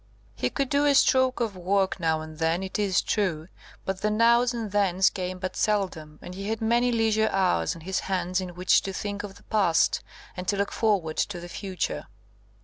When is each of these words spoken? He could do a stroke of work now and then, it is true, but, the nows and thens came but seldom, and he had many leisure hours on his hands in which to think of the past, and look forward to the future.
He 0.33 0.49
could 0.49 0.67
do 0.69 0.85
a 0.87 0.95
stroke 0.95 1.39
of 1.41 1.55
work 1.55 1.99
now 1.99 2.21
and 2.21 2.39
then, 2.39 2.63
it 2.63 2.79
is 2.79 3.03
true, 3.03 3.49
but, 3.85 4.01
the 4.01 4.09
nows 4.09 4.51
and 4.51 4.71
thens 4.71 5.11
came 5.11 5.37
but 5.37 5.55
seldom, 5.55 6.17
and 6.23 6.33
he 6.33 6.49
had 6.49 6.59
many 6.59 6.91
leisure 6.91 7.29
hours 7.31 7.75
on 7.75 7.81
his 7.81 7.99
hands 7.99 8.41
in 8.41 8.55
which 8.55 8.81
to 8.81 8.93
think 8.93 9.21
of 9.21 9.35
the 9.35 9.43
past, 9.43 10.01
and 10.35 10.51
look 10.53 10.71
forward 10.71 11.17
to 11.17 11.39
the 11.39 11.47
future. 11.47 12.07